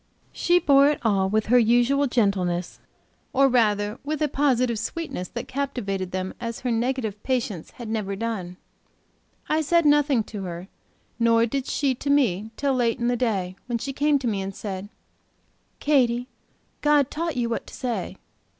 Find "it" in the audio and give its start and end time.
0.89-0.99